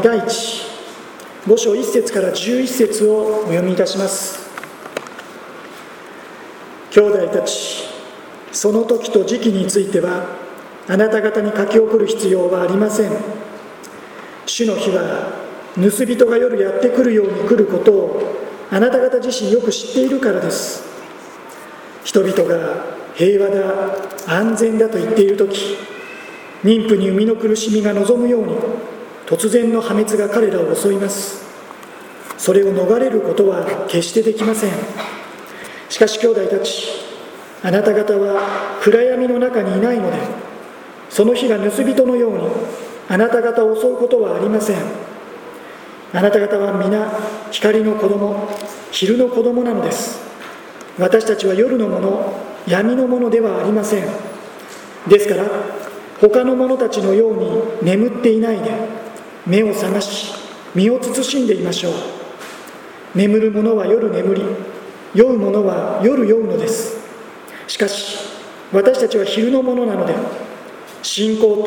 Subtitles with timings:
[0.00, 0.24] 第一
[1.46, 4.48] 5章1節から11節をお読みいたします。
[6.92, 7.88] 兄弟たち
[8.52, 10.36] その時と時期については
[10.88, 13.12] あなた方に書き送る必要はありません。
[14.46, 15.32] 主の日は
[15.74, 18.36] 盗人が夜やってくるように来ることを
[18.70, 20.84] あなた方自身よく知っているからです。
[22.04, 22.84] 人々が
[23.14, 23.96] 平和だ
[24.26, 25.76] 安全だと言っている時
[26.62, 28.56] 妊婦に生みの苦しみが望むように
[29.32, 31.42] 突然の破滅が彼らを襲います。
[32.36, 34.72] それを逃れることは決してできません。
[35.88, 36.86] しかし兄弟たち
[37.62, 40.18] あなた方は暗闇の中にいないので
[41.08, 42.40] その日が盗人のように
[43.08, 44.76] あなた方を襲うことはありません。
[46.12, 47.10] あなた方は皆
[47.50, 48.48] 光の子供
[48.90, 50.20] 昼の子供なのです。
[50.98, 52.34] 私たちは夜のもの
[52.66, 54.04] 闇のものではありません。
[55.08, 55.44] ですから
[56.20, 59.01] 他の者たちのように眠っていないで
[59.46, 60.32] 目を覚まし
[60.74, 61.92] 身を慎んでいましょう。
[63.14, 64.42] 眠る者は夜眠り
[65.14, 66.96] 酔う者は夜酔うのです。
[67.66, 68.18] しかし
[68.72, 70.14] 私たちは昼のものなので
[71.02, 71.62] 信仰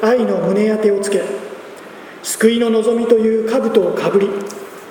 [0.00, 1.22] と愛の胸当てをつけ
[2.22, 4.28] 救いの望みという兜をかぶり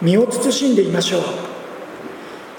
[0.01, 1.21] 身を慎んでいましょう。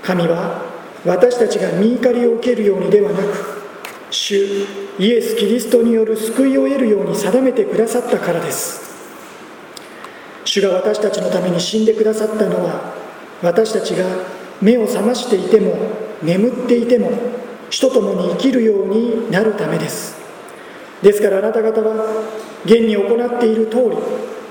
[0.02, 0.62] 神は
[1.04, 3.62] 私たちが身怒りを受けるようにではなく
[4.10, 4.66] 主
[4.98, 8.95] イエス・キリストによる救いを得るように定めてくださったからです。
[10.56, 12.94] 主が私たちのために死んでくださったのは
[13.42, 14.06] 私たちが
[14.62, 15.76] 目を覚ましていても
[16.22, 17.10] 眠っていても
[17.68, 20.16] 主と共に生きるようになるためです。
[21.02, 22.22] ですからあなた方は
[22.64, 23.96] 現に行っている通り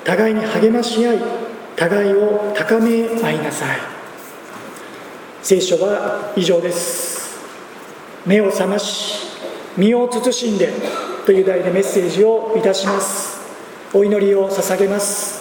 [0.04, 1.20] 互いに励まし合い
[1.76, 3.80] 互いを高め合いなさい。
[5.42, 7.40] 聖書は以上です。
[8.28, 9.26] 目を覚まし
[9.76, 10.70] 身を慎んで
[11.26, 13.40] という題でメッセージをいたします。
[13.92, 15.35] お祈りを捧げます。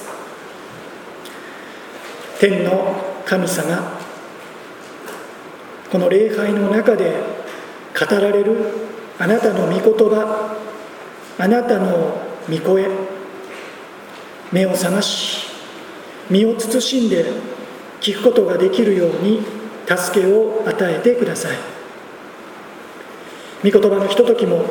[2.41, 3.99] 天の神様
[5.91, 7.13] この礼拝の中で
[7.99, 8.57] 語られる
[9.19, 10.57] あなたの御言葉
[11.39, 12.21] あなたの
[12.51, 12.89] 御声
[14.53, 15.47] 目を覚まし
[16.31, 17.25] 身を慎んで
[18.01, 19.41] 聞くことができるように
[19.87, 21.75] 助けを与えてください。
[23.65, 24.63] 御言葉のひとときも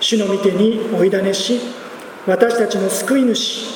[0.00, 1.60] 主の御手においだねし
[2.26, 3.66] 私たちの救い主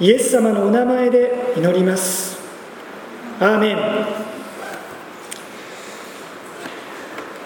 [0.00, 2.31] イエス様のお名前で祈ります。
[3.42, 3.76] アーメン。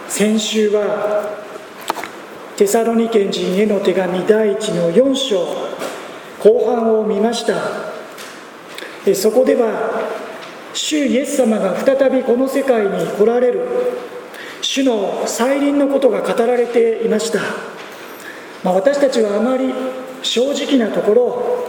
[0.08, 1.38] 先週は
[2.58, 5.38] テサロニケ人への手紙第1の4章
[6.42, 7.54] 後半を見ました。
[9.14, 10.02] そこでは
[10.74, 13.66] 主イエス様が再びこの世界に来られる。
[14.60, 17.40] 主の再臨のことが語られていました、
[18.64, 19.72] まあ、私たちはあまり
[20.22, 21.68] 正直なところ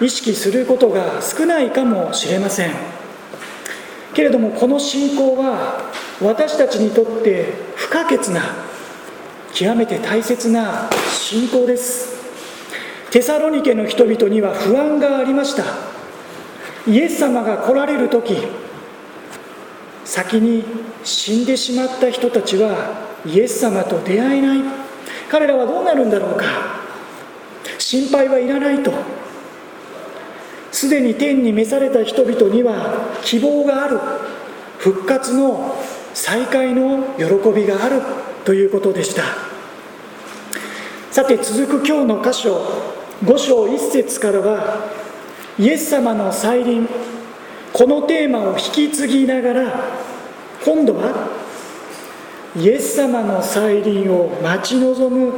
[0.00, 2.97] 意識することが少ないかもしれません。
[4.18, 8.42] けれどもこの信仰は私たちにとって不可欠な
[9.54, 12.18] 極めて大切な信仰です。
[13.12, 15.62] テサロニケの人々には不安がありました。
[16.90, 18.38] イエス様が来られる時
[20.04, 20.64] 先に
[21.04, 24.58] 死んでしまった人たちはイエス様と出会えない。
[25.30, 26.44] 彼らはどうなるんだろうか。
[27.78, 29.17] 心配はいらないと。
[30.78, 33.98] すでに天に召された人々には希望がある。
[34.78, 35.74] 復活の
[36.14, 38.00] 再会の喜びがある
[38.44, 39.24] ということでした。
[41.10, 42.60] さて続く今日の箇所
[43.24, 44.86] 5章1節からは
[45.58, 46.88] イエス様の再臨。
[47.72, 49.80] このテーマを引き継ぎながら
[50.64, 51.28] 今度は
[52.56, 55.32] イエス様の再臨を待ち望む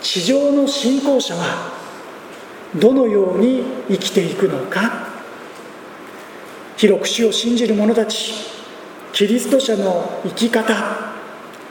[0.00, 1.77] 地上の信仰者は
[2.74, 5.08] どのように生きていくのか。
[6.76, 8.32] 広く主を信じる者たち
[9.12, 10.74] キリスト者の生き方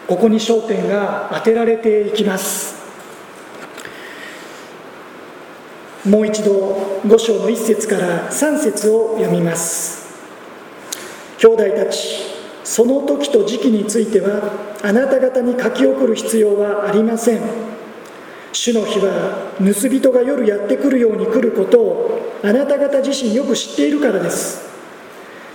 [0.05, 2.75] ここに焦点が当てられていきます。
[6.05, 10.07] もう一度5章の1節から3節を読みます。
[11.37, 12.21] 兄弟たち
[12.63, 14.51] その時と時期については
[14.83, 17.66] あなた方に書き送る必要はありません。
[18.59, 24.67] 主の日は盗人が夜やってくるように来ることをあなた方自身よく知っているからです。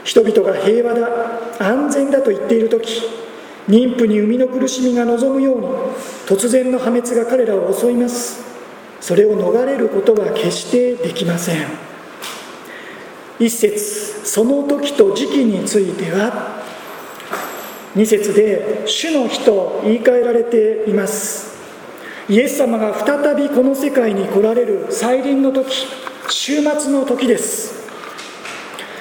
[0.05, 1.09] 人々が平和だ
[1.59, 3.03] 安全だと言っている時
[3.69, 5.67] 妊婦に生みの苦しみが望むように
[6.27, 8.41] 突然の破滅が彼らを襲います。
[9.01, 11.67] それを逃れることは決してできません。
[13.41, 16.63] 一節その時と時期については
[17.97, 21.52] 二節で主の日と言い換えられています。
[22.33, 25.87] イエス様が再びこの世界に来られる再臨の時
[26.31, 27.91] 週末の時です。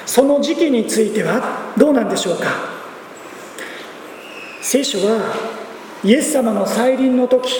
[0.05, 2.47] その時期についてはどうなんでしょうか？
[4.61, 5.33] 聖書は
[6.03, 7.53] イエス様の再臨の時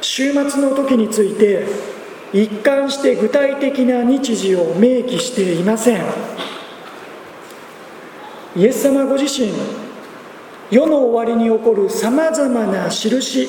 [0.00, 1.64] 週末の時について
[2.32, 6.02] 一貫して具体的な日時を明記していません。
[8.56, 9.52] イエス様ご自身
[10.72, 13.48] 世の終わりに起こるさまざまな印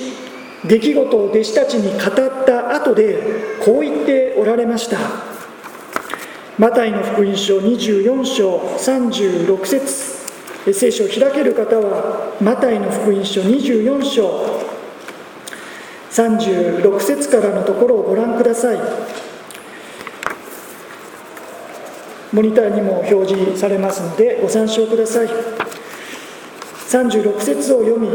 [0.65, 4.98] 出来事を弟子たちに語った後でこう言っておられました。
[6.57, 10.13] マタイの福音書24章36節。
[10.71, 14.62] 聖書を開ける方はマタイの福音書24章
[16.10, 18.77] 36節からのところをご覧ください。
[22.31, 25.27] モニターにも表示されますのでご参照ください。
[26.94, 28.07] 36節を読み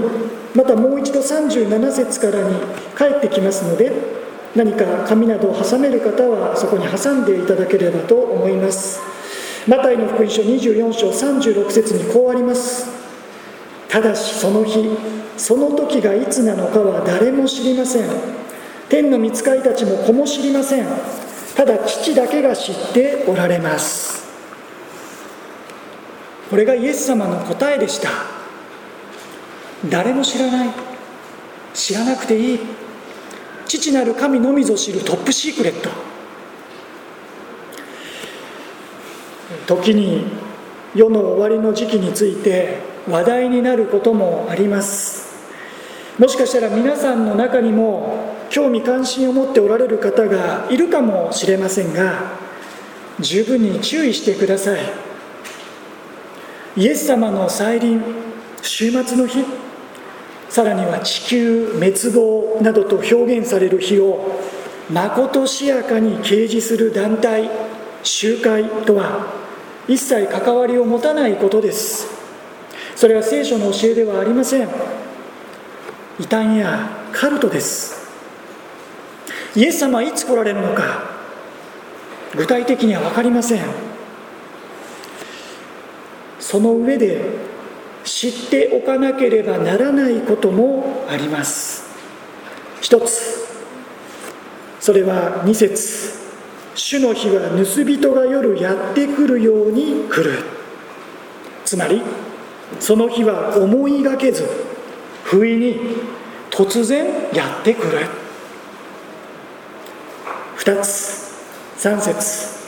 [0.54, 2.54] またもう一度37節からに
[2.96, 3.90] 帰ってきますので
[4.54, 9.00] 何か紙などを挟める方はそこに挟んでいただければと思います。
[9.66, 12.88] マタイの福音書24章36節にこうあります。
[13.88, 14.88] ただしその日
[15.36, 18.08] その時がいつなのかは誰も知りません。
[18.88, 20.86] 天の御使いたちも子も知りません。
[21.56, 24.24] ただ父だけが知っておられます。
[26.48, 28.38] これがイエス様の答えでした。
[29.86, 30.70] 誰も知らない。
[31.74, 32.60] 知らなくていい。
[33.66, 35.00] 父なる神のみぞ知る。
[35.00, 35.90] トップシークレット。
[39.66, 40.24] 時に
[40.94, 42.78] 世の終わりの時期について
[43.08, 45.28] 話題になることもあります。
[46.18, 52.32] もしかしたら皆さんの中にも興味関心を持っておられる方がいるかもしれませんが
[53.20, 54.80] 十分に注意してください。
[56.76, 58.02] イエス様の再臨
[58.62, 59.44] 週末の日
[60.58, 64.40] さらには地球滅亡などと表現される日を
[64.90, 67.48] まことしやかに掲示する団体
[68.02, 69.26] 集会とは
[69.86, 72.08] 一切関わりを持たないことです。
[72.96, 74.68] それは聖書の教えではありません。
[76.18, 78.10] 異端やカルトです。
[79.54, 81.08] イエス様はいつ来られるのか
[82.36, 83.62] 具体的には分かりません。
[86.40, 87.47] その上で
[88.04, 91.84] 知っておかなければならないこともあります。
[92.80, 93.46] 一つ。
[94.80, 96.18] それは二節。
[96.74, 100.44] 主の日は盗人が夜やってくるように来る。
[101.64, 102.00] つまり
[102.80, 104.46] その日は思いがけず
[105.24, 105.78] 不意に
[106.50, 108.06] 突然やってくる。
[110.56, 111.28] 二つ。
[111.76, 112.58] 三節。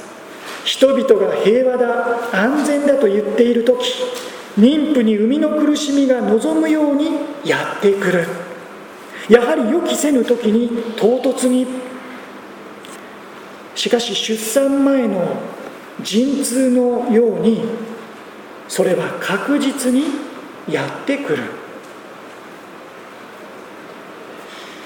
[0.65, 3.79] 人々が平和だ安全だと言っている時
[4.59, 7.11] 妊婦に生みの苦しみが望むように
[7.45, 8.27] やってくる。
[9.29, 11.67] やはり予期せぬ時に唐突に。
[13.75, 15.37] しかし出産前の
[16.03, 17.65] 陣痛のように
[18.69, 20.05] それは確実に
[20.69, 21.45] やってくる。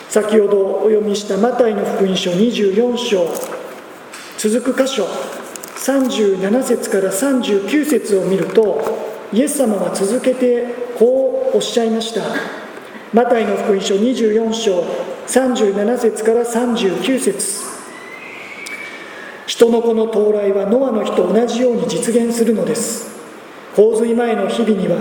[0.09, 3.27] 先ほどお読みしたマタイの福音書24章。
[4.39, 5.07] 続く箇所
[5.77, 10.65] 37節から39節を見るとイエス様は続けて
[10.97, 12.23] こうおっしゃいました。
[13.13, 14.81] マタイの福音書24章
[15.27, 17.65] 37節から39節。
[19.47, 23.13] 人の子の到来はノアの日と同じように実現するのです。
[23.75, 24.99] 洪水前の日々には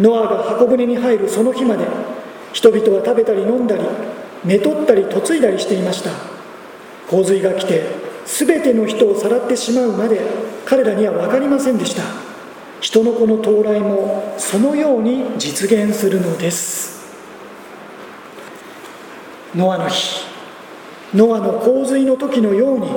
[0.00, 1.86] ノアが箱舟に入るその日まで
[2.54, 3.82] 人々は食べたり飲んだり
[4.42, 6.12] 寝取ったり嫁いだりしていました。
[7.10, 7.82] 洪水が来て
[8.24, 10.22] 全ての人をさらってしまうまで
[10.64, 12.25] 彼らには分かりませんでした。
[12.80, 16.96] 人の子の到来もそのように実現するのです。
[19.54, 20.26] ノアの日
[21.14, 22.90] ノアの洪水の時のように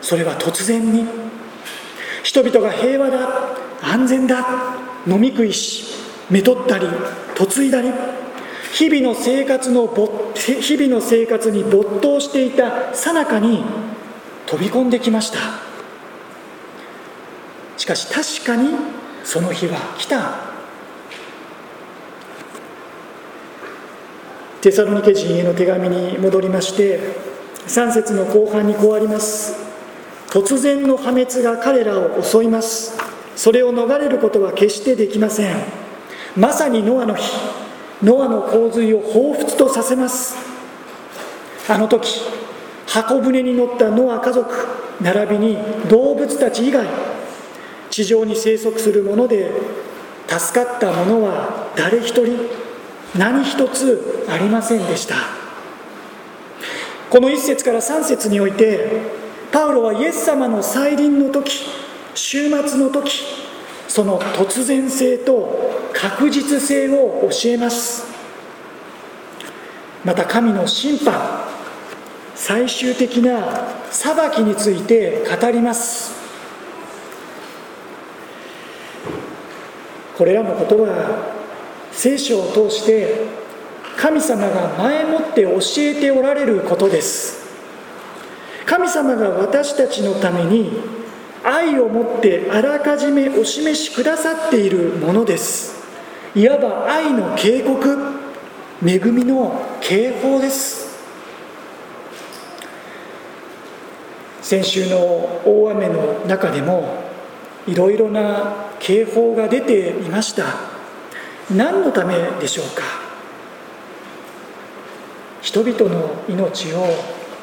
[0.00, 1.04] それは突然に
[2.22, 3.28] 人々が平和だ
[3.82, 5.84] 安全だ飲み食いし
[6.30, 6.86] めとったり
[7.38, 7.92] 嫁いだり
[8.72, 9.86] 日々の生活の
[10.34, 13.64] 日々の生活に没頭していたさなかに
[14.46, 15.38] 飛び込んできました。
[17.76, 18.08] しかし
[18.42, 18.70] 確かに
[19.28, 20.38] その日は来た。
[24.62, 26.98] テサロニケ人への手紙に戻りまして
[27.66, 29.54] 3節の後半にこうあります。
[30.28, 32.96] 突然の破滅が彼らを襲います。
[33.36, 35.56] それを逃れることは決してできません。
[36.34, 37.30] まさにノアの日。
[38.02, 40.36] ノアの洪水を彷彿とさせます。
[41.68, 42.22] あの時
[42.86, 44.50] 箱舟に乗ったノア家族
[45.02, 45.58] 並びに
[45.90, 46.86] 動物たち以外
[47.98, 49.50] 地上に生息するもので
[50.28, 52.48] 助かった者は誰一人
[53.18, 55.16] 何一つありませんでした。
[57.10, 59.00] この1節から3節において
[59.50, 61.64] パウロはイエス様の再臨の時
[62.14, 63.20] 終末の時
[63.88, 68.06] その突然性と確実性を教えます。
[70.04, 71.48] また神の審判
[72.36, 76.17] 最終的な裁きについて語ります。
[80.18, 81.32] これらのことは
[81.92, 83.24] 聖書を通して
[83.96, 87.46] 神様が前もって教えておられることです。
[88.66, 90.72] 神様が私たちのために
[91.44, 95.84] 愛を持ってあらかじめお示しくださっているものです。
[96.34, 97.96] いわば愛の警告。
[98.80, 100.88] 恵みの警報です。
[104.42, 104.96] 先週の
[105.44, 107.04] 大雨の中でも
[107.66, 110.44] いろいろな警報が出ていました。
[111.50, 112.82] 何のためでしょうか？
[115.40, 116.86] 人々の命を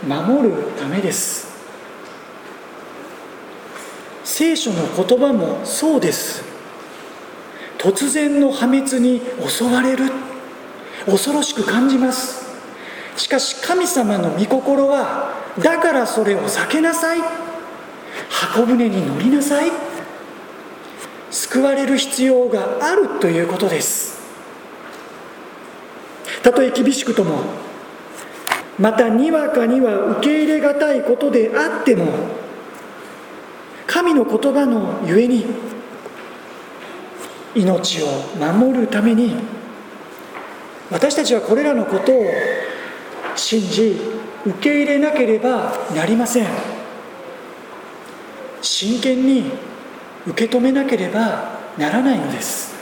[0.08, 1.56] 守るためです。
[4.24, 6.44] 聖書の言葉もそうです。
[7.78, 10.12] 突然の破滅に襲われる。
[11.06, 12.46] 恐ろしく感じます。
[13.16, 17.20] しかし神様の御心はだからそれを避けなさい。
[18.30, 19.72] 箱舟に乗りなさい。
[21.36, 24.22] 救われる必要があるということです。
[26.42, 27.42] たとえ厳しくとも
[28.80, 32.06] またにわかには受け入れがたいことであっても
[33.86, 35.46] 神の言葉のゆえに
[37.54, 38.08] 命を
[38.40, 39.36] 守るために
[40.90, 42.26] 私たちはこれらのことを
[43.36, 44.00] 信じ
[44.46, 46.48] 受け入れなければなりません。
[48.62, 49.75] 真剣に
[50.28, 52.76] 受け止めなければならないのです。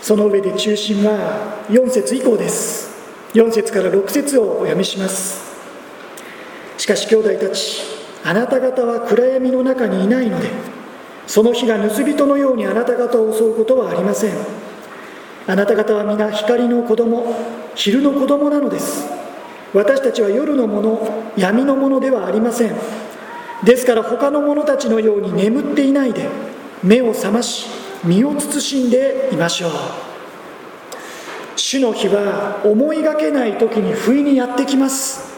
[0.00, 2.92] その上で中心は4節以降です。
[3.34, 5.52] 4節から6節をお読みします。
[6.76, 7.82] しかし兄弟たち
[8.24, 10.48] あなた方は暗闇の中にいないので
[11.26, 14.34] その日が盗人のようにあなた方を襲うことはありません。
[15.46, 17.34] あなた方は皆光の子供
[17.74, 19.21] 昼の子供なのです。
[19.74, 22.74] 私たちは夜のもの闇のものではありません。
[23.64, 26.28] ですから他の者たちのように眠っていないで
[26.82, 27.68] 目を覚まし
[28.04, 29.70] 身を慎んでいましょう。
[31.56, 35.32] 主の日は思いがけない時に不意にやってきます。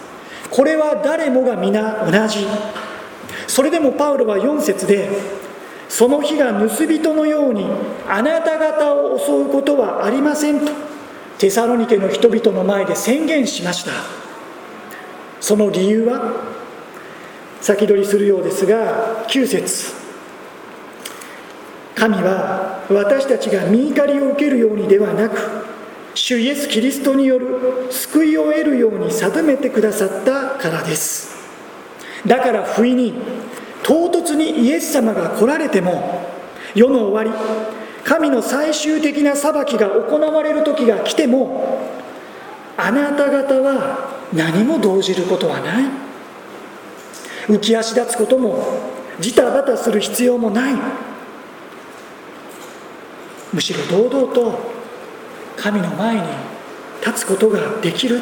[0.50, 2.46] これは誰もが皆同じ。
[3.46, 5.10] それでもパウロは4節で
[5.88, 7.66] その日が盗人のように
[8.08, 10.72] あなた方を襲うことはありませんと
[11.38, 14.23] テサロニケの人々の前で宣言しました。
[15.44, 16.54] その理由は？
[17.60, 19.92] 先取りするようですが9節
[21.94, 25.36] 神は私たちが身怒りを受けるようにではなく
[26.14, 31.36] 主イエス・キリストによる救いを得るように定めてくださったからです。
[32.26, 33.12] だから不意に
[33.82, 36.26] 唐突にイエス様が来られても
[36.74, 37.44] 世の終わり
[38.02, 41.82] 神の最終的な裁きが行われる時が来ても
[42.78, 45.84] あなた方は何も動じることはない。
[47.46, 48.64] 浮き足立つことも
[49.20, 50.74] ジタバタする必要もない。
[53.52, 54.58] むしろ堂々と
[55.56, 56.22] 神の前に
[57.04, 58.20] 立つことができる。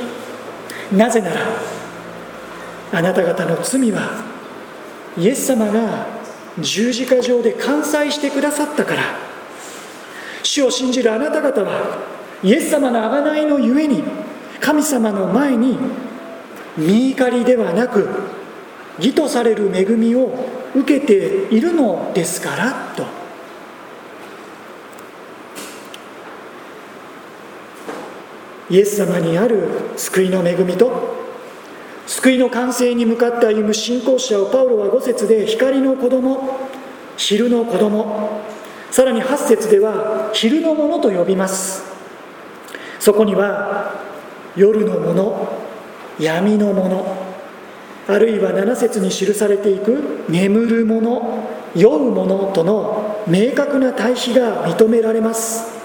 [0.93, 1.41] なぜなら
[2.93, 4.23] あなた方の罪は
[5.17, 6.07] イエス様が
[6.59, 9.03] 十字架上で完済してくださったから。
[10.43, 11.99] 主を信じるあなた方は
[12.43, 14.03] イエス様の贖いのゆえに
[14.63, 15.77] 神様の前に
[16.79, 18.09] 身怒りではなく
[18.99, 20.33] 義とされる恵みを
[20.75, 23.05] 受けているのですからと。
[28.71, 31.17] イエス様にある救いの恵みと
[32.07, 36.71] 救いの完成に向かって歩む信仰者をパウロは5節で光の子供
[37.19, 38.41] 昼の子供
[38.91, 41.83] さらに8節では昼のものと呼びます。
[42.99, 44.02] そこには
[44.57, 45.59] 夜のもの
[46.19, 47.33] 闇のもの
[48.09, 55.81] あるいは7節に記されていく眠るもの酔うものとの明確な対比が認められます。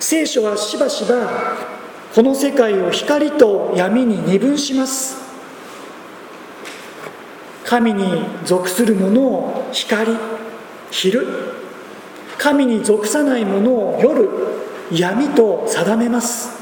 [0.00, 1.28] 聖書はしばしば
[2.14, 5.20] この世界を光と闇に二分します。
[7.64, 10.16] 神に属するものを光
[10.90, 11.26] 昼。
[12.38, 14.28] 神に属さないものを夜
[14.90, 16.61] 闇と定めます。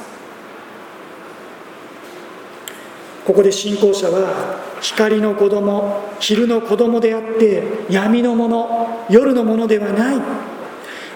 [3.31, 10.17] ここで信仰者は光の子供昼の子供であって闇のもの夜のものではない。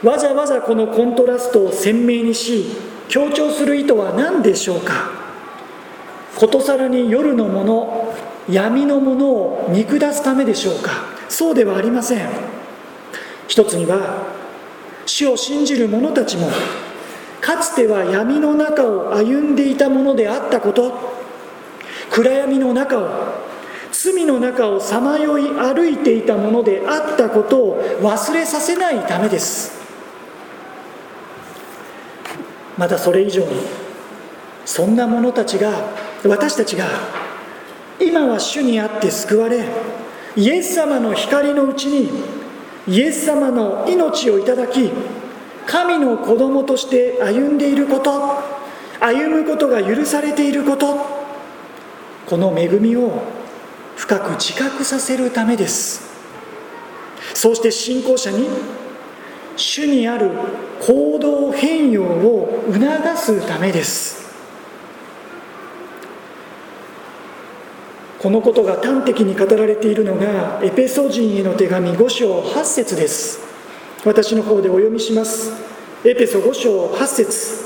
[0.01, 2.67] わざわざこのコントラストを鮮明にし
[3.09, 5.11] 強調する意図は何でしょうか。
[6.37, 8.15] ことさらに夜のもの
[8.49, 11.07] 闇のものを見下すためでしょうか。
[11.29, 12.29] そうではありません。
[13.49, 14.25] 一つには
[15.05, 16.49] 主を信じる者たちも
[17.41, 21.14] かつては闇の中を歩んでいたものであったこと。
[22.11, 23.45] 暗闇の中を
[23.93, 29.85] 罪の中をさまよい歩いていたものであったことを忘れさせないためです。
[32.77, 33.63] またそれ以上に
[34.65, 35.71] そんな者たちが
[36.25, 36.87] 私たちが
[38.01, 39.65] 今は主にあって救われ
[40.37, 42.11] イエス様の光のうちに
[42.89, 44.91] イエス様の命をいただき
[45.67, 48.43] 神の子供として歩んでいること
[49.01, 51.24] 歩むことが許されていること
[52.27, 53.23] この恵みを
[53.97, 56.03] 深く自覚させるためです。
[57.35, 58.49] そうして信仰者に
[59.57, 60.31] 主にある
[60.81, 64.25] 行動変容を促すためです。
[68.19, 73.41] このことが端的に語られているのがエペソ人への手紙5章8節です。
[74.05, 75.53] 私の方でお読みします。
[76.05, 77.65] エペソ5章8節。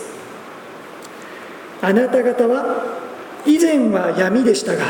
[1.81, 3.08] あなた方は
[3.47, 4.85] 以前は闇でしたが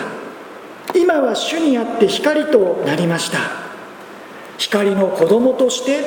[0.95, 3.39] 今は主にあって光となりました。
[4.57, 6.01] 光の子供として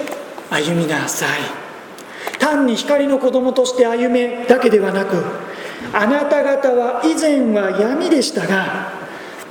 [0.49, 1.39] 歩みなさい。
[2.39, 5.23] 単に光の子供として歩めだけではなく
[5.93, 8.91] あなた方は以前は闇でしたが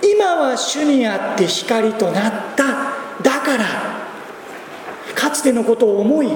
[0.02, 2.64] 今は主にあって光となった
[3.22, 4.00] だから。
[5.20, 6.28] かつてのことを思い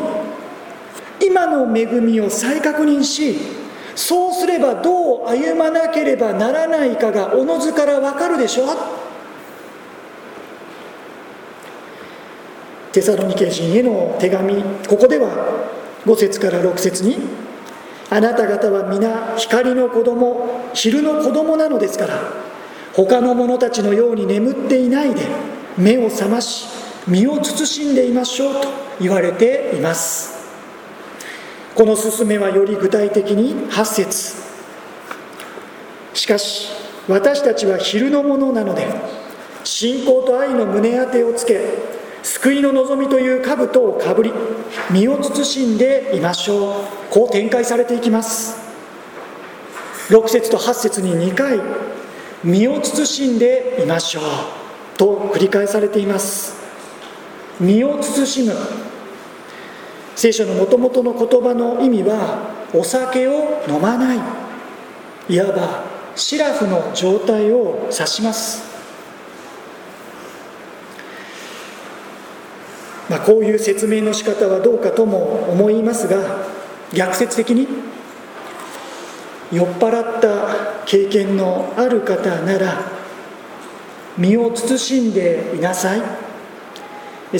[1.25, 3.64] 今の恵みを再確認し
[3.97, 8.65] そうすればどう歩まなければならないかがおのずからわかるでしょ
[12.93, 14.63] テサロニケ人への手紙。
[14.89, 15.29] ここでは
[16.07, 17.19] 5節から6節に
[18.11, 22.21] 「あなた方は皆光の子供昼の子供なのですから
[22.93, 25.23] 他の者たちのように眠っていないで
[25.77, 26.67] 目を覚まし
[27.09, 28.69] 身を慎んでいましょう」と
[29.01, 30.34] 言われています。
[31.75, 34.37] この勧めはより具体的に8節
[36.15, 36.69] しかし
[37.09, 38.87] 私たちは昼のものなので
[39.65, 41.61] 信仰と愛の胸当てをつけ
[42.23, 44.33] 救いの望みという兜をかぶり
[44.91, 46.75] 身を慎んでいましょう。
[47.11, 48.57] こう展開されていきます。
[50.09, 51.61] 6節と8節に2回
[52.43, 54.23] 身を慎んでいましょう
[54.97, 56.57] と繰り返されています。
[57.61, 58.55] 身を慎む。
[60.17, 64.19] 聖書のもともとの言葉の意味はお酒を飲まない。
[65.29, 68.63] いわばシラフの状態を指します、
[73.09, 76.45] まあ、こういう説明の仕方はどうかとも思いますが
[76.93, 77.67] 逆説的に
[79.51, 82.83] 酔っ払った経験のある方なら
[84.19, 86.03] 身を慎んでいなさい。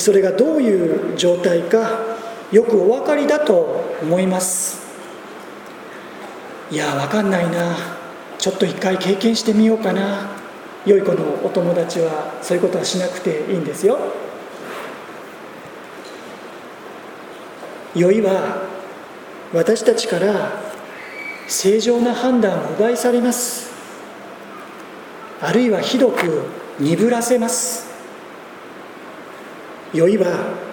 [0.01, 2.14] それがどういう状態か
[2.55, 4.81] よくお分かりだと思います。
[6.71, 7.77] いや分かんないな。
[8.39, 10.31] ちょっと一回経験してみようかな。
[10.87, 13.99] 良い子のお友達はそういうことはしなくていいんですよ。
[17.97, 18.69] 酔いは
[19.53, 20.53] 私たちから
[21.49, 23.73] 正常な判断を奪い去ります。
[25.41, 26.45] あるいはひどく
[26.79, 27.89] 鈍らせます。
[29.93, 30.64] 酔いは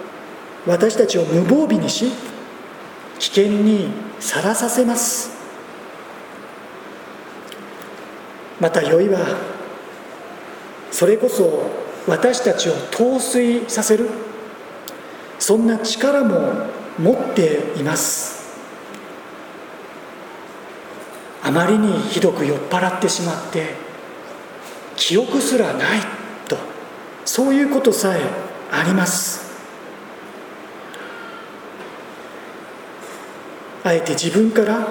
[0.66, 2.12] 私たちを無防備にし
[3.20, 3.88] 危険に
[4.20, 5.32] さらさせます。
[8.60, 9.20] また酔いは
[10.92, 11.64] それこそ
[12.08, 14.10] 私たちを陶酔させる。
[15.40, 16.68] そんな力も
[17.00, 18.42] 持っています。
[21.44, 23.74] あまりにひどく酔っ払ってしまって
[24.96, 26.00] 記憶すらない
[26.48, 26.56] と
[27.26, 28.22] そういうことさえ
[28.72, 29.51] あります。
[33.84, 34.88] あえて自分から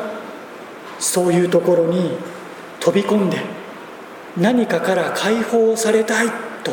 [0.98, 2.16] そういうところに
[2.80, 3.38] 飛び込んで
[4.36, 6.28] 何かから解放されたい
[6.62, 6.72] と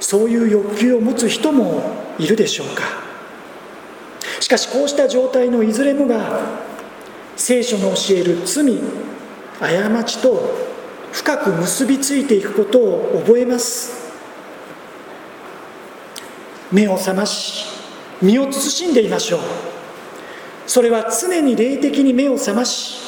[0.00, 1.82] そういう欲求を持つ人も
[2.18, 3.04] いるでしょうか。
[4.40, 6.40] しかしこうした状態のいずれもが
[7.36, 8.78] 聖書の教える罪
[9.58, 10.50] 過ちと
[11.12, 14.12] 深く結びついていくことを覚えます。
[16.72, 17.66] 目を覚まし
[18.20, 19.40] 身を慎んでいましょう。
[20.66, 22.98] それは常に霊的に目を覚まし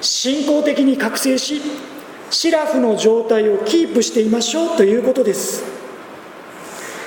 [0.00, 1.60] 信仰的に覚醒し
[2.30, 5.64] シラフの状態をキープしていましょうということです。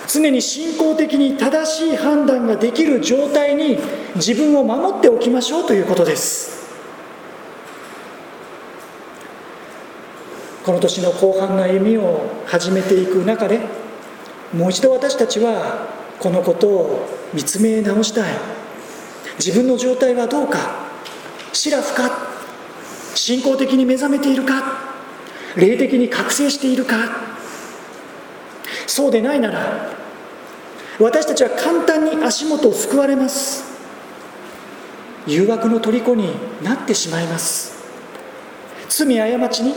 [0.08, 3.80] 常に信仰的に正しい判断ができる状態に
[4.16, 6.72] 自分を守っておきましょうということです。
[10.64, 13.60] この年の後半の歩みを始めていく中で
[14.54, 15.88] もう一度私たちは
[16.20, 18.63] このことを見つめ直したい。
[19.38, 20.88] 自分の状態はどうか
[21.54, 22.30] シラフか
[23.16, 24.94] 信仰的に目覚めているか
[25.56, 26.98] 霊的に覚醒しているか。
[28.88, 29.94] そうでないなら
[31.00, 33.64] 私たちは簡単に足元を救われます。
[35.26, 36.30] 誘惑の虜に
[36.62, 37.74] なってしまいます。
[38.90, 39.74] 罪過ちに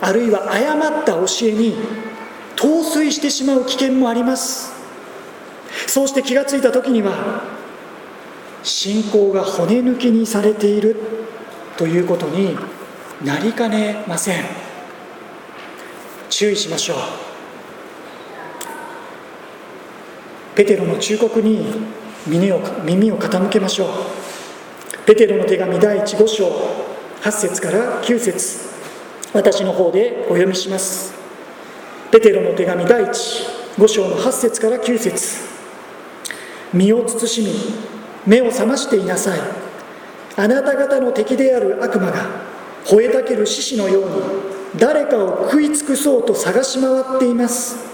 [0.00, 1.76] あるいは誤った教えに
[2.56, 4.72] 陶酔してしまう危険もあります。
[5.86, 7.57] そうして気がついた時には
[8.62, 10.96] 信仰が骨抜きにされている
[11.76, 12.56] ということに
[13.24, 14.44] なりかねません。
[16.30, 16.96] 注意しましょう。
[20.56, 21.64] ペテロの忠告に
[22.26, 23.88] 耳を耳を傾けましょう。
[25.06, 26.48] ペテロの手紙第1 5章
[27.22, 28.68] 8節から9節。
[29.32, 31.14] 私の方でお読みします。
[32.10, 35.48] ペテロの手紙第15章の8節から9節。
[36.72, 39.40] 身を慎み目を覚ましていなさい。
[40.36, 42.26] あなた方の敵である悪魔が
[42.84, 44.16] 吠えたける獅子のように
[44.76, 47.88] 誰かを食い尽くそうと探し回っています。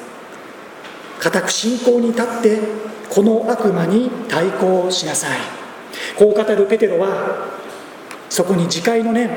[1.21, 2.59] 固く信仰に立って
[3.09, 5.39] この悪魔に対抗しなさい。
[6.19, 7.49] こう語るペテロは
[8.29, 9.31] そこに自戒の念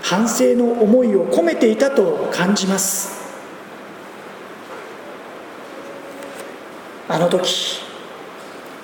[0.00, 3.26] 反省の思いを込めていたと感じます。
[7.08, 7.82] あの時、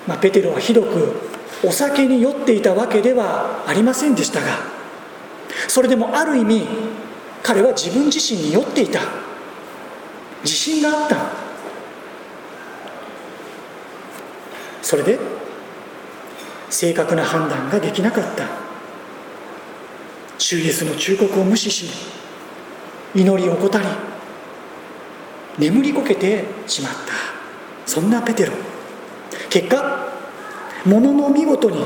[0.07, 1.13] まあ、ペテロはひどく
[1.63, 4.47] お酒に酔っていたわけではありませんでしたが
[5.67, 6.67] それでもある意味
[7.43, 9.01] 彼は自分自身に酔っていた。
[10.43, 11.17] 自信があった。
[14.81, 15.19] それで
[16.69, 18.47] 正確な判断ができなかった。
[20.37, 21.89] 主イエスの忠告を無視し
[23.13, 23.85] 祈りを怠り
[25.57, 26.99] 眠りこけてしまった。
[27.85, 28.53] そんなペテロ。
[29.53, 30.11] 結果
[30.83, 31.85] ものの見事に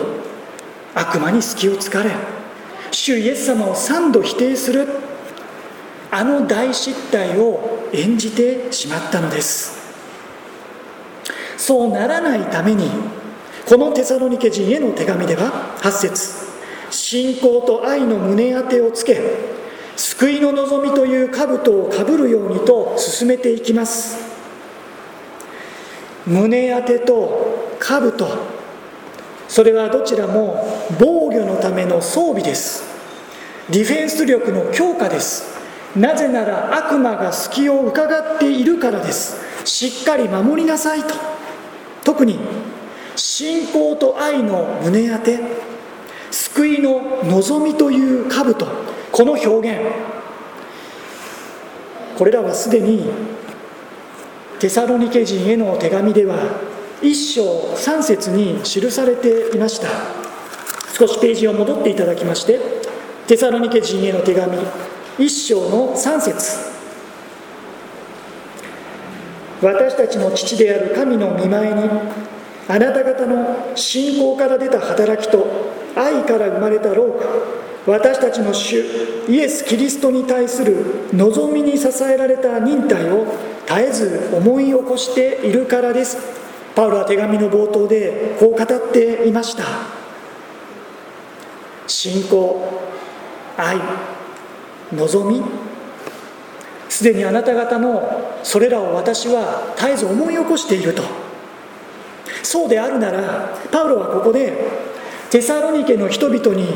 [0.95, 2.12] 悪魔に隙を突かれ
[2.91, 4.88] 主イエス様を三度否定する
[6.10, 9.75] あの大失態を演じてしまったのです。
[11.58, 12.89] そうならないために
[13.67, 16.47] このテサロニケ人への手紙では8節
[16.89, 19.19] 信仰と愛の胸当てをつけ
[19.97, 24.25] 救いの望みという兜をかぶるようにと進めていきます。
[26.27, 27.57] 胸当てと
[27.88, 28.28] 兜。
[29.47, 30.65] それはどちらも
[31.00, 32.84] 防御のための装備です。
[33.69, 35.58] ディフェンス力の強化です。
[35.95, 39.38] なぜなら悪魔が隙を伺っているからです。
[39.63, 41.15] しっかり守りなさいと。
[42.04, 42.39] 特に
[43.15, 45.39] 信仰と愛の胸当て。
[46.30, 48.67] 救いの望みという兜。
[49.12, 49.80] この表現。
[52.17, 53.10] これらはすでに
[54.60, 56.36] テサロニケ人への手紙では
[57.01, 57.43] 一章
[57.75, 59.88] 3節に記されていました。
[60.97, 62.60] 少しページを戻っていただきまして
[63.27, 64.57] テサロニケ人への手紙
[65.19, 66.67] 一章の3節。
[69.62, 71.89] 私たちの父である神の見前に
[72.67, 75.47] あなた方の信仰から出た働きと
[75.95, 77.13] 愛から生まれた労
[77.86, 78.83] 苦私たちの主
[79.27, 83.25] イエス・キリストに対する望みに支えられた忍耐を
[83.65, 86.37] 絶えず思い起こしているからです。
[86.78, 89.63] パウロは手紙の冒頭でこう語っていました。
[91.88, 92.84] 信仰
[93.58, 93.78] 愛
[94.94, 95.42] 望み。
[96.88, 101.02] すでにあなた方のそれらを私は絶えず思い起こしていると。
[102.44, 104.54] そうであるならパウロはここで
[105.32, 106.68] テサロニケの人々に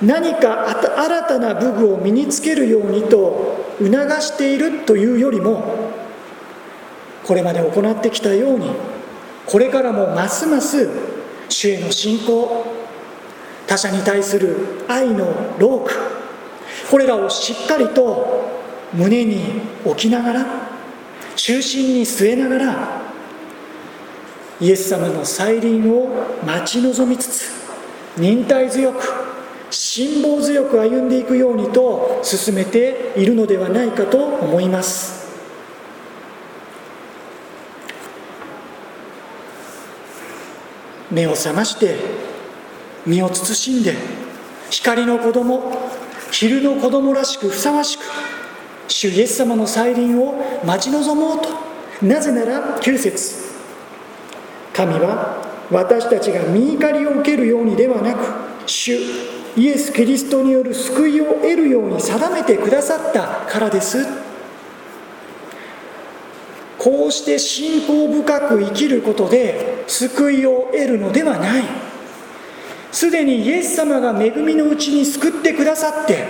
[0.00, 3.92] 何か新たな武具を身につけるようにと促
[4.22, 5.90] しているというよりも
[7.24, 8.97] これまで行ってきたように
[9.48, 10.88] これからもますます
[11.48, 12.66] 主への信仰
[13.66, 14.56] 他者に対する
[14.88, 15.26] 愛の
[15.58, 15.92] 労苦
[16.90, 18.46] これらをしっかりと
[18.92, 20.46] 胸に置きながら
[21.36, 23.02] 中心に据えながら
[24.60, 26.08] イエス様の再臨を
[26.44, 27.52] 待ち望みつつ
[28.18, 29.02] 忍耐強く
[29.70, 35.17] 辛抱強く歩んでいくようにと進めているのではないかと思います。
[41.10, 41.96] 目を覚まして
[43.06, 43.94] 身を慎んで
[44.70, 45.72] 光の子供
[46.30, 48.02] 昼の子供らしくふさわしく
[48.88, 51.48] 主イエス様の再臨を待ち望もうと
[52.06, 53.48] なぜなら9節
[54.74, 58.20] 神は私たちが身怒りを受けるようにではなく
[58.66, 58.98] 主
[59.56, 64.27] イエス・キリストによる救いを得るように定めてくださったからです。
[66.78, 71.64] こうして信仰深く生きることで救いを得るのではない。
[72.90, 76.26] すでにイエス様が恵みのうちに救ってくださって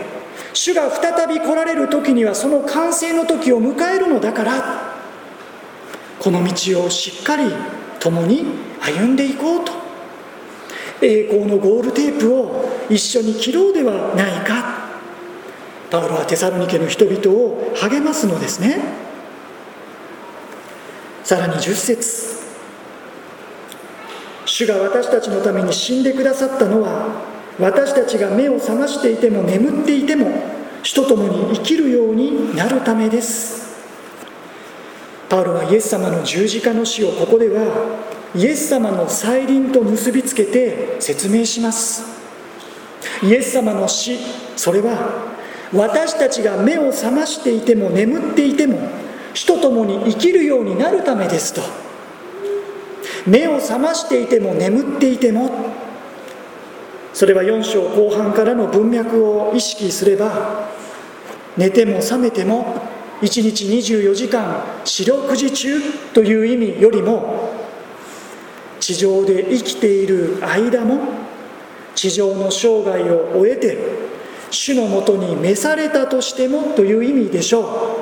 [0.52, 4.94] 主が再び来られる時にはその完成の時を迎えるのだから
[6.18, 7.44] この道をしっかり
[8.00, 8.44] 共に
[8.80, 9.72] 歩んでいこうと。
[11.00, 14.88] 栄光のゴールテープを一緒に切ろうではないか。
[15.90, 19.07] パウロはテサロニケの人々を励ますのですね。
[21.28, 22.38] さらに10節。
[24.46, 27.22] 主が私たちのために死んでくださったのは
[27.60, 30.26] 私たちが目を覚ましていても眠っていても
[30.82, 33.76] 死と共に生きるようになるためです。
[35.28, 37.98] パウロはイエス様の十字架の死をここでは
[38.34, 42.04] イエス様の再臨と結びつけて説明します。
[43.22, 44.16] イエス様の死
[44.56, 45.34] それは
[45.74, 51.62] 私たちが目を覚ましていても眠っていても死と共に生きるようになるためですと。
[53.26, 55.50] 目を覚ましていても眠っていても。
[57.12, 60.68] それは4章後半からの文脈を意識すれば
[61.56, 62.80] 寝ても覚めても
[63.20, 65.80] 1日24時間四六時中
[66.14, 67.50] という意味よりも
[68.78, 71.00] 地上で生きている間も
[71.96, 73.76] 地上の生涯を終えて
[74.52, 77.97] 主のもとに召されたとしてもという意味でしょう。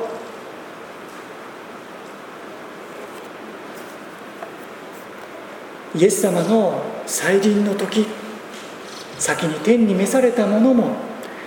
[5.97, 8.07] イエス様の再臨の時
[9.19, 10.97] 先に天に召されたものも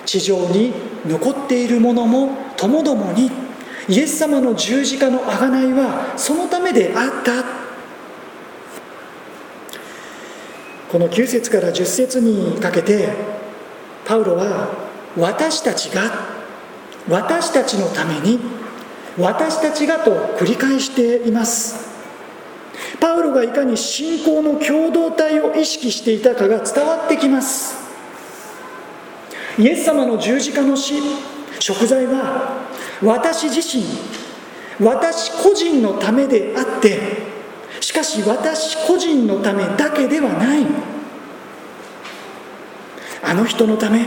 [0.06, 0.74] 地上に
[1.06, 3.30] 残っているものもともどもに
[3.88, 7.60] イエス様の十字架の贖いはそのためであった。
[10.92, 13.10] この9節から10節にかけて
[14.06, 14.74] パウロは
[15.16, 16.12] 私たちが
[17.08, 18.40] 私たちのために
[19.18, 21.89] 私たちがと繰り返しています。
[23.00, 27.78] パウロがいかに信仰の共同体を意識していたかが伝わってきます。
[29.58, 30.96] イエス様の十字架の死
[31.60, 32.68] 食材は
[33.04, 33.84] 私自身
[34.80, 37.00] 私個人のためであって
[37.82, 40.66] しかし私個人のためだけではない。
[43.22, 44.06] あの人のため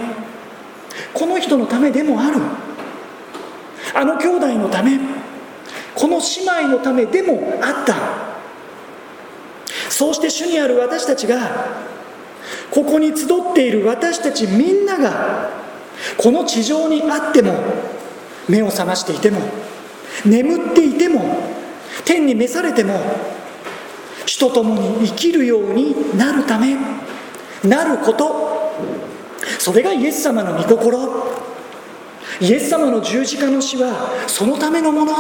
[1.13, 2.41] この人のためでもある。
[3.95, 4.99] あの兄弟のため
[5.95, 8.32] この姉妹のためでもあった。
[10.03, 11.39] そうして主にある私たちが
[12.73, 15.49] ここに集っている私たちみんなが
[16.17, 17.55] この地上にあっても
[18.49, 19.39] 目を覚ましていても
[20.27, 21.23] 眠っていても
[22.05, 22.99] 天に召されても
[24.27, 26.77] 主と共に生きるようになるため
[27.63, 28.73] なること。
[29.61, 30.99] それがイエス様の御心。
[32.41, 35.15] イエス様の十字架の死はそのためのもの。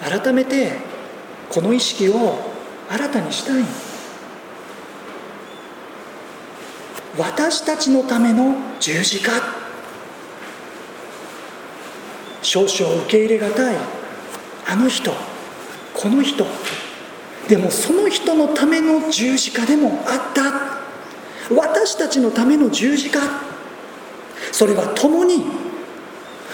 [0.00, 0.95] 改めて
[1.48, 2.38] この意識を
[2.88, 3.64] 新たにしたい
[7.18, 9.32] 私たちのための十字架。
[12.42, 13.76] 少々受け入れがたい。
[14.68, 15.12] あの人。
[15.94, 16.46] この人。
[17.48, 21.54] でもその人のための十字架でもあった。
[21.54, 23.20] 私たちのための十字架。
[24.52, 25.44] それは共に。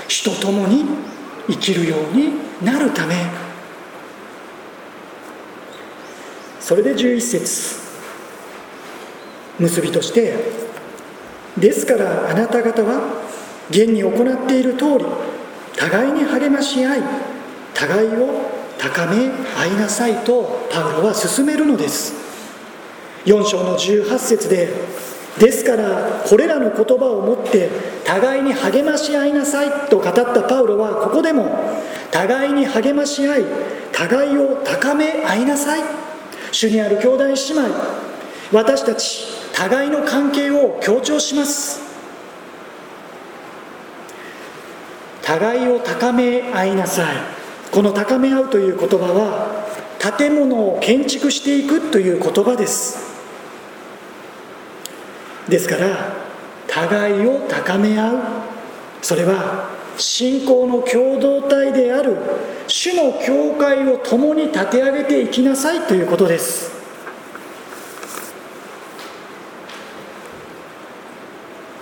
[0.07, 0.85] 主と共に
[1.49, 3.42] 生きるようになるため。
[6.63, 7.83] それで11節。
[9.59, 10.35] 結びとして
[11.59, 13.23] ですからあなた方は
[13.69, 15.05] 現に行っている通り
[15.77, 17.03] 互いに励まし合い
[17.75, 22.15] 互いを高め合いなさいとパウロは進めるのです。
[23.27, 24.69] 4章の18節で
[25.39, 27.71] ですからこれらの言葉をもって
[28.05, 31.59] 互いに励まし合いなさいと語ったパウロはここでも
[32.11, 33.45] 互いに励まし合い
[33.93, 36.02] 互いを高め合いなさい
[36.53, 37.75] 主にある兄弟姉妹
[38.53, 41.81] 私たち互いの関係を強調します。
[45.23, 47.17] 互いを高め合いなさい。
[47.71, 49.65] この高め合うという言葉は
[50.19, 52.99] 建物を建築していくという言葉です。
[55.49, 56.15] ですから
[56.67, 58.19] 互いを高め合う。
[59.01, 62.17] それは信仰の共同体である
[62.67, 66.73] 主の教会を共に立て上げていきなさいということです。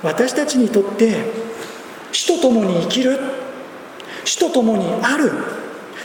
[0.03, 1.14] 私たちにとって
[2.11, 3.18] 主と共に生きる
[4.25, 5.31] 主と共にある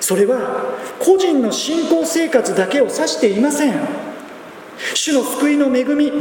[0.01, 3.73] それは個人の信仰生活だけを指していません。
[4.93, 6.11] 主の救いの恵み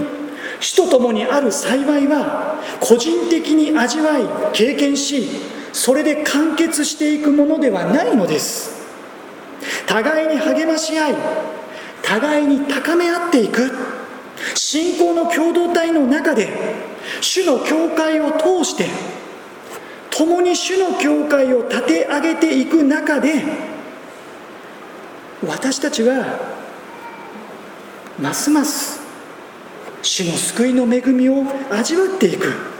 [0.60, 5.28] 主と共にある幸いは個人的に味わい経験し
[5.74, 8.72] それで完結していくものではないのです。
[9.86, 11.14] 互いに励まし合い
[12.02, 13.72] 互いに高め合っていく。
[14.54, 16.48] 信仰の共同体の中で
[17.20, 18.88] 主の教会を通して
[20.10, 23.42] 共に主の教会を立て上げていく中で
[25.46, 26.38] 私たちは
[28.18, 29.00] ますます
[30.02, 32.73] 主の救いの恵みを味わっていく。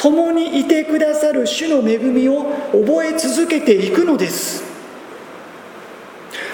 [0.00, 4.64] 共にいてくださる主の恵みを覚え続けていくのです。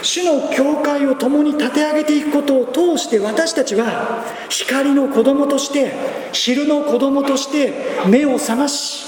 [0.02, 5.92] 主の教会を共に立て上げていくことを通して私たちは光の子供として
[6.32, 7.72] 昼の子供として
[8.08, 9.04] 目を覚まし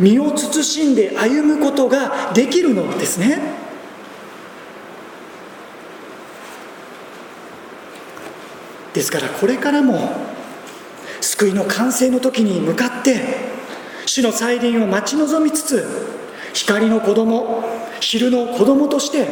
[0.00, 3.38] 身を慎んで歩むことができるのですね。
[8.94, 10.10] ですからこれからも
[11.20, 13.53] 救いの完成の時に向かって
[14.14, 15.84] 主の再臨を待ち望みつつ
[16.52, 17.64] 光の子供
[17.98, 19.26] 昼の子供として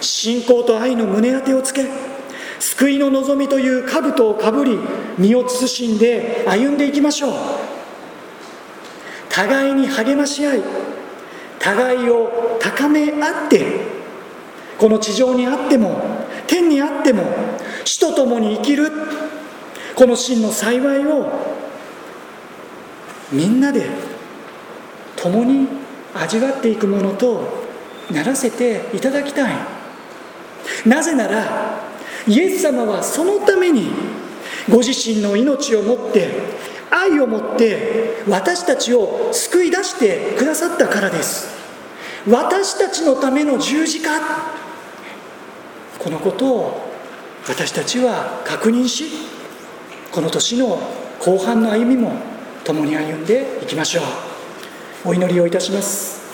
[0.00, 1.84] 信仰と愛の胸当てをつけ
[2.58, 4.78] 救いの望みという兜をかぶり
[5.18, 7.32] 身を慎んで歩んでいきましょう。
[9.28, 10.62] 互いに励まし合い
[11.58, 13.66] 互いを高め合って
[14.78, 16.00] この地上にあっても
[16.46, 17.22] 天にあっても
[17.84, 18.90] 死と共に生きる。
[19.94, 21.54] この真の幸いを
[23.32, 24.05] みんなで
[25.26, 25.66] 共に
[26.14, 27.66] 味わっていくものと
[28.12, 29.56] ならせていただきたい。
[30.86, 31.80] なぜなら
[32.28, 33.90] イエス様はそのために
[34.70, 36.28] ご自身の命をもって
[36.90, 41.54] 愛をもって私たちを救い出してくださったからです。
[42.28, 44.10] 私たちのための十字架。
[45.98, 46.92] このことを
[47.48, 49.06] 私たちは確認し
[50.12, 50.78] この年の
[51.18, 52.12] 後半の歩みも
[52.64, 54.25] 共に歩んでいきましょう。
[55.04, 56.26] お祈りをいたします。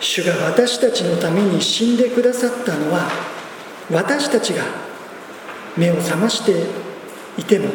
[0.00, 3.08] 主が私たちのために死んでくださったのは
[3.90, 4.64] 私たちが
[5.76, 6.64] 目を覚まして
[7.36, 7.68] いても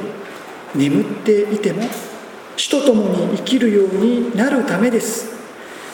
[0.76, 1.84] 眠っていても
[2.58, 5.34] 主と共に生きるようになるためです。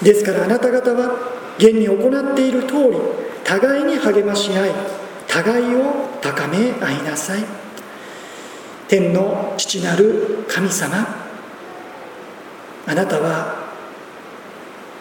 [0.02, 2.98] ですからあなた方は現に行っている通り
[3.44, 4.72] 互いに励まし合い
[5.28, 7.59] 互いを高め合いなさい。
[8.90, 11.06] 天の父なる神様。
[12.88, 13.70] あなたは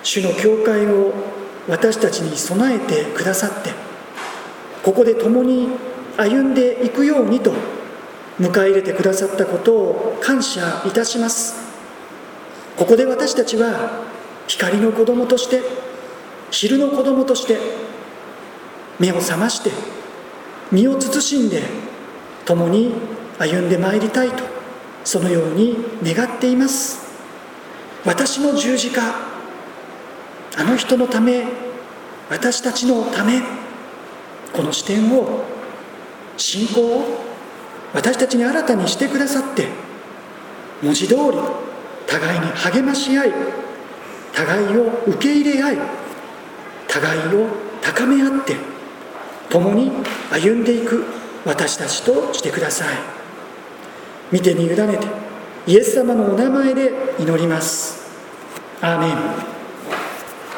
[0.02, 1.14] 主の教会を
[1.68, 3.70] 私たちに備えてくださって
[4.82, 5.68] ここで共に
[6.18, 7.52] 歩んでいくようにと
[8.38, 11.56] 迎え入れてくださったことを感謝いたします。
[12.76, 14.04] ここで私たちは
[14.46, 15.62] 光の子供として
[16.50, 17.58] 昼の子供として
[19.00, 19.70] 目を覚まして
[20.70, 21.62] 身を慎んで
[22.44, 22.92] 共に
[23.38, 24.44] 歩んでまいりたいと
[25.04, 27.08] そのように願っています。
[28.04, 29.02] 私の十字架
[30.56, 31.44] あの人のため
[32.30, 33.40] 私たちのため
[34.52, 35.44] この視点を
[36.36, 37.04] 信仰を
[37.92, 39.68] 私たちに新たにしてくださって
[40.82, 41.20] 文字通り
[42.06, 43.32] 互いに励まし合い
[44.32, 45.78] 互いを受け入れ合い
[46.86, 47.48] 互いを
[47.82, 48.56] 高め合って
[49.50, 49.90] 共に
[50.30, 51.04] 歩んでいく
[51.44, 53.17] 私たちとしてください。
[54.30, 55.06] 見てに委ねて
[55.66, 58.08] イエス様のお名前で祈ります。
[58.80, 59.57] アーメン。